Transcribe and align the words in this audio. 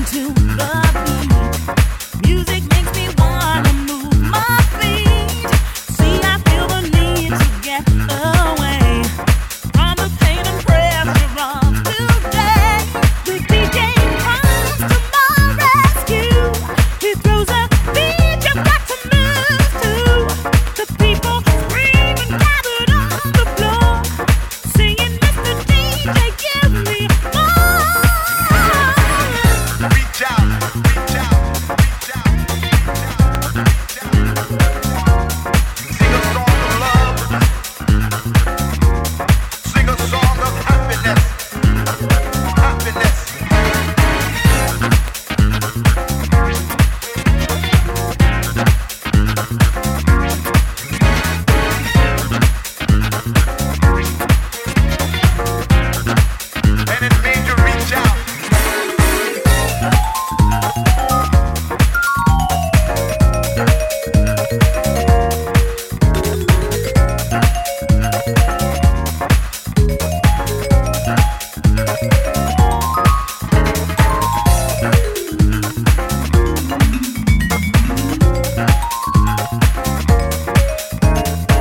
into 0.00 0.32
the 0.56 0.79